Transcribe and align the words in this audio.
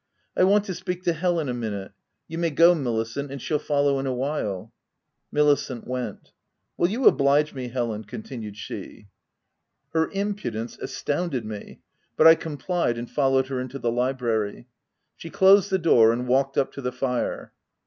"I 0.35 0.43
want 0.45 0.65
to 0.65 0.73
speak 0.73 1.03
to 1.03 1.13
Helen 1.13 1.47
a 1.47 1.53
minute. 1.53 1.91
You 2.27 2.39
may 2.39 2.49
go 2.49 2.73
Milicent, 2.73 3.29
and 3.29 3.39
she'll 3.39 3.59
follow 3.59 3.99
in 3.99 4.07
a 4.07 4.15
while/' 4.15 4.71
(Milicent 5.31 5.85
went.) 5.85 6.19
u 6.25 6.31
Will 6.75 6.87
you 6.89 7.05
oblige 7.05 7.53
me, 7.53 7.67
Helen 7.67 8.01
V 8.01 8.05
9 8.05 8.05
continued 8.05 8.57
she. 8.57 8.73
OF 8.73 8.77
WILDFELL 8.77 8.95
HALL. 8.95 9.91
309 9.91 9.93
Her 9.93 10.19
impudence 10.31 10.77
astounded 10.79 11.45
me; 11.45 11.81
but 12.17 12.25
I 12.25 12.33
com 12.33 12.57
plied, 12.57 12.97
and 12.97 13.07
followed 13.11 13.45
her 13.49 13.59
into 13.59 13.77
the 13.77 13.91
library. 13.91 14.65
She 15.17 15.29
ctased 15.29 15.69
the 15.69 15.77
door, 15.77 16.11
and 16.11 16.27
walked 16.27 16.57
up 16.57 16.71
to 16.71 16.81
the 16.81 16.91
fire. 16.91 17.53